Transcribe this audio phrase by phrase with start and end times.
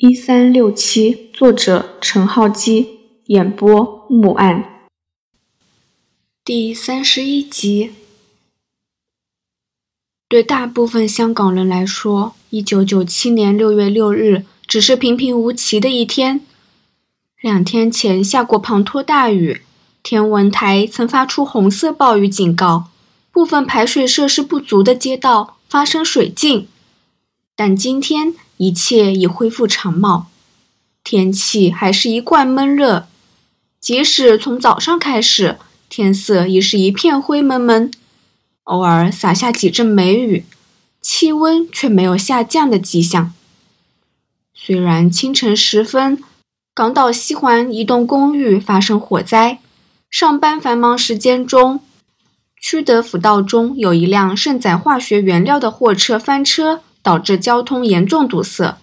[0.00, 4.86] 一三六七，作者陈浩基，演播木案。
[6.44, 7.90] 第三十一集。
[10.28, 16.42] 对大部分香港人来说，一九九七年六月六日只是平平无奇的一天。
[17.40, 19.62] 两天前下过滂沱大雨，
[20.04, 22.84] 天文台曾发出红色暴雨警告，
[23.32, 26.68] 部分排水设施不足的街道发生水浸。
[27.58, 28.36] 但今天。
[28.60, 30.26] 一切已恢复常貌，
[31.04, 33.06] 天气还是一贯闷热。
[33.80, 37.88] 即使从早上开始，天色已是一片灰蒙蒙，
[38.64, 40.44] 偶尔洒下几阵梅雨，
[41.00, 43.32] 气温却没有下降的迹象。
[44.52, 46.20] 虽然清晨时分，
[46.74, 49.60] 港岛西环一栋公寓发生火灾，
[50.10, 51.78] 上班繁忙时间中，
[52.60, 56.82] 区德辅道中有一辆盛载化学原料的货车翻车。
[57.08, 58.76] 导致交通严重堵塞。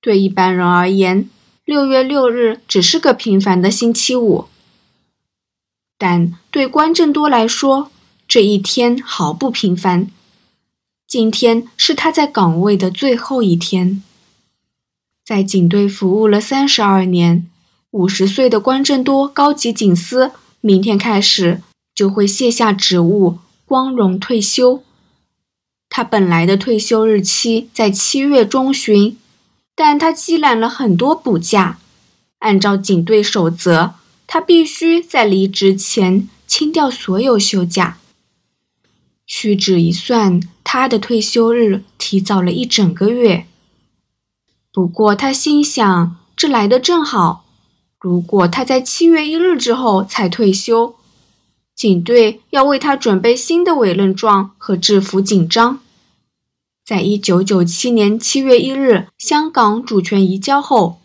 [0.00, 1.28] 对一般人而言，
[1.66, 4.46] 六月六日只是个平凡的星期五，
[5.98, 7.90] 但对关正多来说，
[8.26, 10.10] 这一天毫不平凡。
[11.06, 14.02] 今天是他在岗位的最后一天。
[15.22, 17.46] 在警队服务了三十二年，
[17.90, 20.30] 五十岁的关正多高级警司，
[20.62, 21.60] 明天开始
[21.94, 24.82] 就会卸下职务，光荣退休。
[25.96, 29.16] 他本来的退休日期在七月中旬，
[29.74, 31.78] 但他积攒了很多补假。
[32.40, 33.94] 按照警队守则，
[34.26, 37.96] 他必须在离职前清掉所有休假。
[39.26, 43.46] 屈指一算，他的退休日提早了一整个月。
[44.70, 47.46] 不过他心想，这来的正好。
[47.98, 50.96] 如果他在七月一日之后才退休，
[51.74, 55.80] 警队要为他准备新的委任状和制服警章。
[56.86, 61.00] 在一九九七年七月一日香港主权移交后，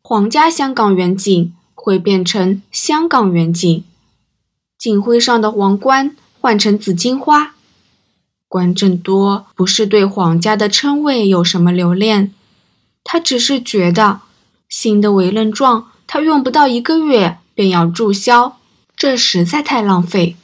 [0.00, 3.82] 皇家香港远景会变成香港远景，
[4.78, 7.56] 警徽上的皇冠换成紫荆花。
[8.46, 12.32] 关正多不是对皇家的称谓有什么留恋，
[13.02, 14.20] 他只是觉得
[14.68, 18.58] 新的委任状他用不到一个月便要注销，
[18.94, 20.36] 这实在太浪费。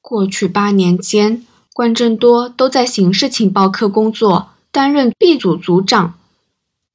[0.00, 1.46] 过去八年间。
[1.74, 6.14] 关正多都在刑事情报科工作，担任 B 组组长。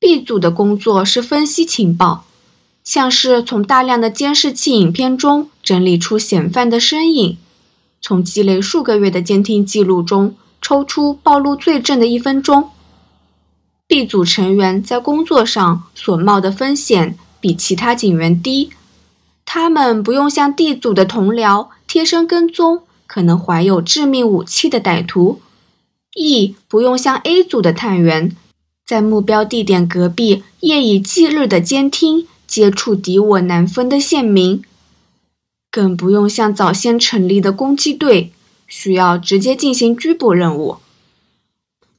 [0.00, 2.24] B 组的工作是分析情报，
[2.82, 7.38] 像是从大量的监视器影片中整理出嫌犯的身影，
[8.00, 12.70] 从积累数个月的监听记录中抽出暴露罪证的一分钟。
[13.86, 18.70] B 组成员在工作上所冒的风险比其他警员低，
[19.44, 22.82] 他们不用像 D 组的同僚贴身跟踪。
[23.14, 25.40] 可能怀有致命武器的歹徒，
[26.16, 28.34] 亦不用像 A 组的探员，
[28.84, 34.64] 在目标地点隔壁夜以继日的监听接触敌我难分的县民，
[35.70, 38.32] 更不用像早先成立的攻击队，
[38.66, 40.78] 需要直接进行拘捕任务。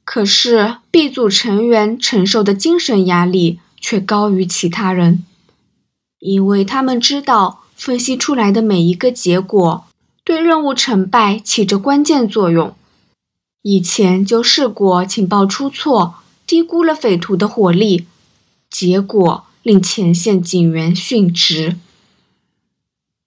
[0.04, 5.24] 可是 B 组成员承受的精神压力却高于其他人，
[6.18, 9.85] 因为他们知道分析出来的每一个结果。
[10.26, 12.74] 对任务成败起着关键作用。
[13.62, 18.06] 以前就试过情报出错，低估了匪徒的火力，
[18.68, 21.76] 结果令前线警员殉职。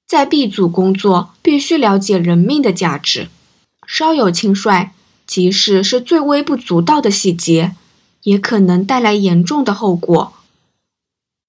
[0.05, 3.29] 在 B 组工作，必须了解人命的价值，
[3.87, 4.91] 稍有轻率，
[5.25, 7.75] 即使是最微不足道的细节，
[8.23, 10.33] 也可能带来严重的后果。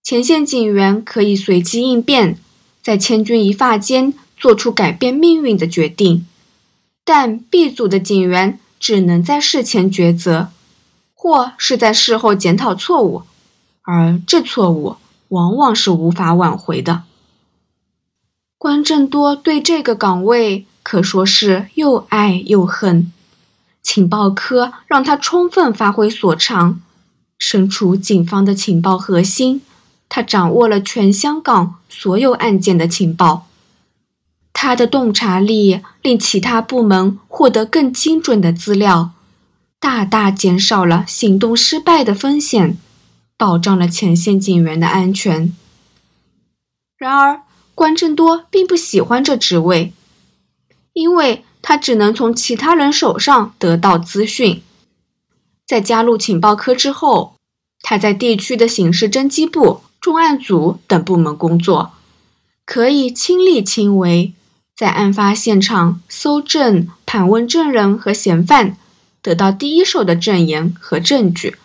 [0.04, 2.38] 前线警员可以随机应变，
[2.80, 4.14] 在千钧一发间。
[4.40, 6.26] 做出改变命运的决定，
[7.04, 10.48] 但 B 组的警员只能在事前抉择，
[11.14, 13.22] 或是在事后检讨错误，
[13.82, 14.96] 而这错误
[15.28, 17.02] 往往是无法挽回的。
[18.56, 23.12] 关正多对这个岗位可说是又爱又恨。
[23.82, 26.80] 情报科让他充分发挥所长，
[27.38, 29.60] 身处警方的情报核心，
[30.09, 33.47] 他掌握了全香港所有案件的情报。
[34.62, 39.12] 他的洞察力令其他部门获得更精准的资料，
[39.78, 42.77] 大大减少了行动失败的风险，
[43.39, 45.57] 保障了前线警员的安全。
[46.98, 47.41] 然而，
[47.74, 49.95] 关正多并不喜欢这职位，
[50.92, 54.63] 因为他只能从其他人手上得到资讯。
[55.66, 57.33] 在加入情报科之后，
[57.80, 61.92] 他在地区的刑事侦缉部、重案组等部门工作，
[62.66, 64.34] 可以亲力亲为。
[64.80, 68.78] 在案发现场搜证、盘问证人和嫌犯，
[69.21, 71.59] 得到第一手的证言和证据。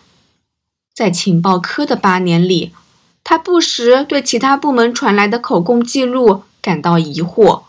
[0.94, 2.74] 在情报科的八年里，
[3.24, 7.62] 他不时对其他部门传来的口供记录感到疑惑：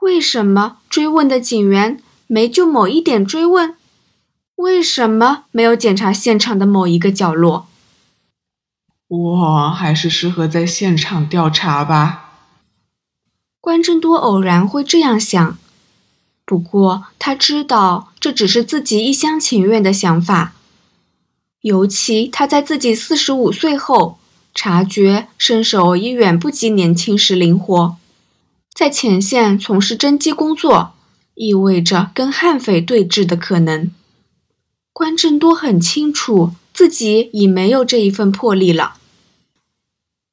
[0.00, 3.74] 为什么追问的警员没就某一点追问？
[4.56, 7.68] 为什么没有检查现场的某一个角落？
[9.08, 12.26] 我还是适合在现场调查吧。
[13.60, 15.58] 关正多偶然会这样想，
[16.44, 20.54] 不过他知道这只是自己一厢情愿的想法。
[21.60, 24.18] 尤其他在自己四十五岁后，
[24.54, 27.96] 察觉身手已远不及年轻时灵活，
[28.72, 30.94] 在前线从事侦缉工作，
[31.34, 33.90] 意味着跟悍匪对峙的可能。
[34.94, 38.94] 关正多很清楚自己已没有这一份魄力了。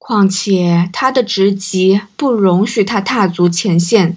[0.07, 4.15] 况且他的职级不容许他踏足前线，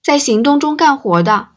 [0.00, 1.48] 在行动中干活的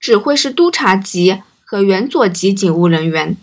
[0.00, 3.36] 只会是督察级和原佐级警务人员，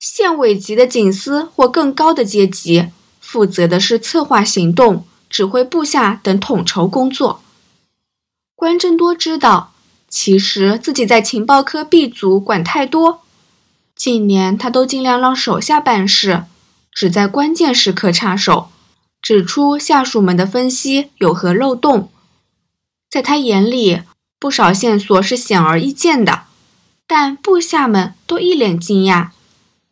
[0.00, 2.88] 县委级的警司或更高的阶级
[3.20, 7.42] 负责的是策划行动、指挥部下等统筹工作。
[8.56, 9.72] 关正多知道，
[10.08, 13.22] 其实自己在情报科 B 组管太多，
[13.94, 16.42] 近年他都尽量让手下办事。
[16.94, 18.70] 只在关键时刻插手，
[19.20, 22.08] 指出下属们的分析有何漏洞。
[23.10, 24.02] 在他眼里，
[24.38, 26.44] 不少线索是显而易见的，
[27.06, 29.30] 但部下们都一脸惊讶。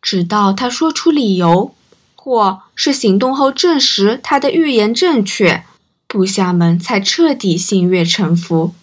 [0.01, 1.73] 直到他说出理由，
[2.15, 5.63] 或是行动后证实他的预言正确，
[6.07, 8.73] 部下们才彻底心悦诚服。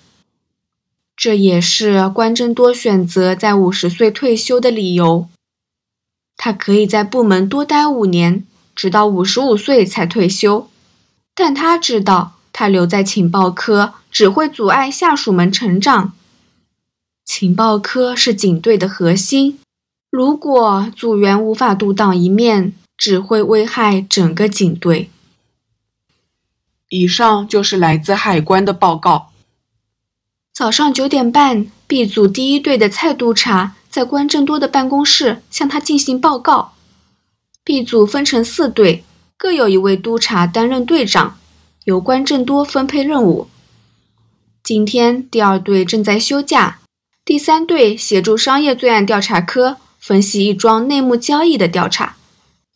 [1.17, 5.29] 这也是关真多选择在五十岁退休的理由。
[6.43, 10.71] 他可以在部门多待五年，直到五十五岁才退休。
[11.35, 16.15] 但他知道，他留在情报科只会阻碍下属们成长。
[17.27, 19.59] 情报科是警队的核心，
[20.11, 25.11] 如果组员无法独当一面，只会危害整个警队。
[26.89, 29.31] 以上就是来自海关的报告。
[30.55, 33.77] 早上九点半，B 组第一队的蔡督察。
[33.91, 36.75] 在关正多的办公室向他进行报告。
[37.65, 39.05] B 组分成四队，
[39.37, 41.39] 各有一位督察担任队长，
[41.85, 43.49] 由关正多分配任务。
[44.63, 46.79] 今天第二队正在休假，
[47.25, 52.17] 第三队协助商业罪案调查科分析一桩内幕交易的调查，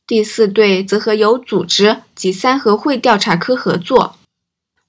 [0.07, 4.17] 第四队则和有组织及三合会调查科合作，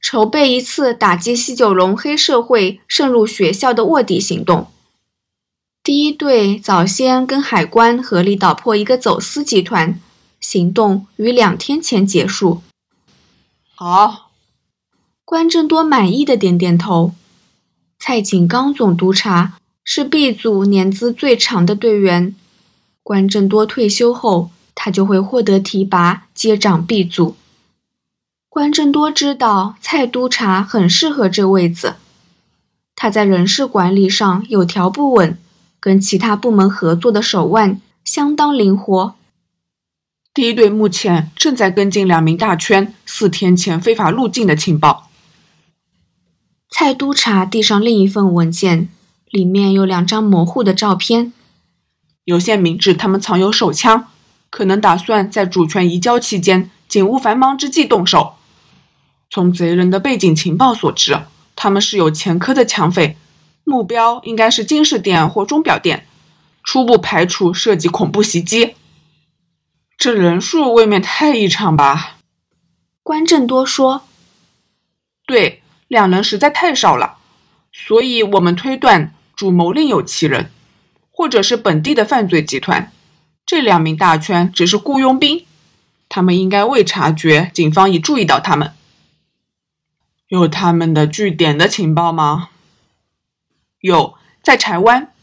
[0.01, 4.67] 筹备一次打击西九龙黑社会渗入学校的卧底行动。
[5.85, 9.99] 第一队早先跟海关合力捣破一个走私集团，
[10.39, 12.63] 行动于两天前结束。
[13.75, 14.31] 好，
[15.23, 17.13] 关正多满意的点点头。
[17.99, 22.33] 蔡景刚总督察是 B 组年资最长的队员，
[23.03, 27.35] 关正多退休后，他就会获得提拔接掌 B 组。
[28.49, 31.97] 关正多知道蔡督察很适合这位子，
[32.95, 35.37] 他在人事管理上有条不紊。
[35.85, 39.13] 跟其他部门合作的手腕相当灵活。
[40.33, 45.11] 第一队目前正在跟进两名大圈四天前非法入境的情报。
[46.71, 48.89] 蔡督察递上另一份文件，
[49.29, 51.31] 里面有两张模糊的照片。
[52.23, 54.07] 有线明智他们藏有手枪，
[54.49, 58.33] 可能打算在主权移交期间，警务繁忙之际动手。
[59.29, 61.19] 从贼人的背景情报所知，
[61.55, 63.15] 他们是有前科的抢匪。
[63.65, 66.07] 目标应该是金饰店或钟表店，
[66.63, 68.75] 初步排除涉及恐怖袭击。
[69.97, 72.17] 这人数未免太异常吧？
[73.01, 74.03] 关正多说
[75.25, 77.17] ：“对，两人实在太少了，
[77.73, 80.51] 所以我们推断主谋另有其人，
[81.11, 82.91] 或者是本地的犯罪集团。
[83.45, 85.45] 这两名大圈只是雇佣兵，
[86.07, 88.73] 他们应该未察觉警方已注意到他们。
[90.27, 92.49] 有他们的据点的情报吗？”
[93.85, 95.13] 有在柴湾，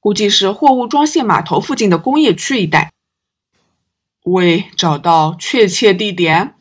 [0.00, 2.92] 估计是货物装卸码头附近的工业区一带。
[4.22, 6.54] 未找到确切地点，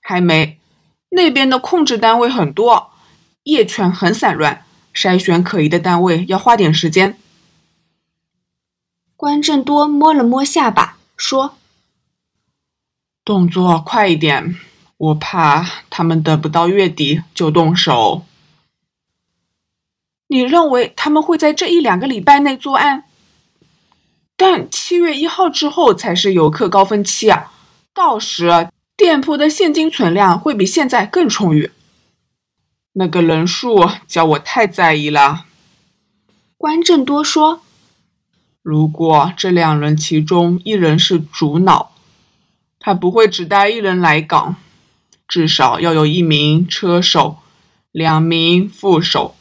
[0.00, 0.60] 还没。
[1.08, 2.92] 那边的控制单位很多，
[3.42, 4.64] 业权很散乱，
[4.94, 7.18] 筛选可疑的单位要花点时间。
[9.16, 11.56] 关正多摸了摸下巴，说
[13.26, 14.56] ：“动作快一点，
[14.96, 18.24] 我怕他们等不到月底就动手。”
[20.32, 23.04] 你认为他们会在这一两个礼拜内作案？
[24.34, 27.52] 但七月一号之后才是游客高峰期啊，
[27.92, 31.70] 到时店铺的现金存量会比现在更充裕。
[32.94, 35.44] 那个人数叫我太在意了。
[36.56, 37.60] 关正多说
[38.64, 41.92] ：“如果这两人其中一人是主脑，
[42.80, 44.56] 他不会只带一人来港，
[45.28, 47.36] 至少要有一名车手，
[47.90, 49.36] 两名副手。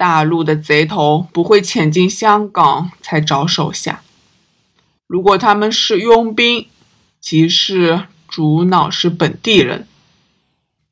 [0.00, 4.00] 大陆的贼头不会潜进香港才找手下。
[5.06, 6.68] 如果他们是佣兵，
[7.20, 9.86] 即是主脑是本地人，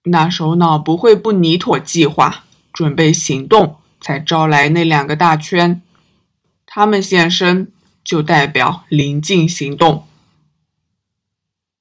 [0.02, 5.80] 那首脑不会不拟妥计划，准备行动才招来那两个大圈。
[6.66, 7.72] 他们现身
[8.04, 10.06] 就代表临近行动。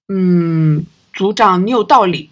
[0.07, 2.29] 嗯，组长，你有道理。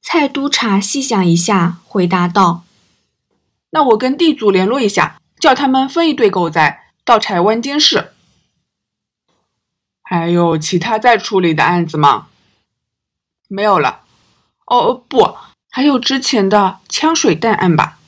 [0.00, 2.62] 蔡督察细想一下，回答道
[3.74, 8.12] ：“那我跟地主联络一下，叫他们分一队狗仔到柴湾监视。
[10.02, 12.26] 还有其他在处理的案子吗？
[13.48, 14.02] 没有了。
[14.66, 15.36] 哦，不，
[15.70, 17.98] 还有之前的枪水弹案吧，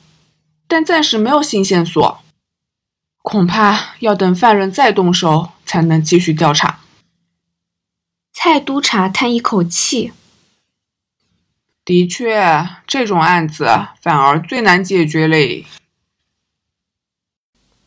[0.67, 2.21] 但暂时没有新线索。”
[3.23, 6.81] 恐怕要等犯人再动手，才能继续调查。
[8.31, 10.13] 蔡督察叹一口气
[11.85, 13.67] ：“的确，这种案子
[14.01, 15.63] 反而最难解决嘞。”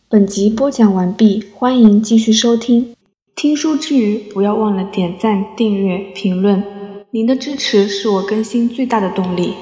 [0.08, 2.94] 本集播讲完毕，欢迎继续收听。
[3.34, 6.62] 听书之余，不要忘了点赞、订阅、评论，
[7.10, 9.54] 您的支持是我更新最大的动力。